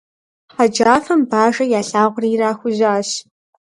Хьэджафэм 0.53 1.21
Бажэр 1.29 1.67
ялъагъури 1.79 2.29
ирахужьащ. 2.33 3.09